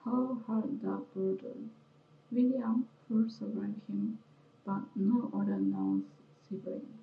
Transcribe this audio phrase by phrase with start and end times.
[0.00, 1.54] Hall had a brother,
[2.30, 4.18] William, who survived him,
[4.66, 6.06] but no other known
[6.46, 7.00] siblings.